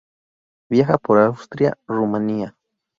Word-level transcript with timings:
Viaja 0.71 0.97
por 0.97 1.19
Austria, 1.19 1.77
Rumanía. 1.87 2.55